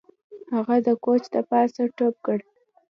هغه 0.55 0.75
د 0.87 0.89
کوچ 1.03 1.23
د 1.33 1.35
پاسه 1.49 1.83
ټوپ 1.97 2.15
کړ 2.25 2.37